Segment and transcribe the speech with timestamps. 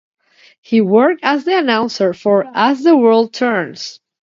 [0.61, 3.99] He worked as the announcer for "As the World Turns".